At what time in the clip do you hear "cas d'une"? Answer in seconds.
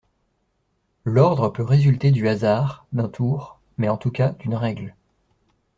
4.09-4.55